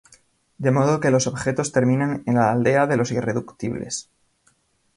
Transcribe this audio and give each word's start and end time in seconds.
De 0.57 0.71
modo 0.71 0.99
que 0.99 1.11
los 1.11 1.27
objetos 1.27 1.71
terminan 1.71 2.23
en 2.25 2.33
la 2.33 2.51
aldea 2.51 2.87
de 2.87 2.97
los 2.97 3.11
irreductibles. 3.11 4.09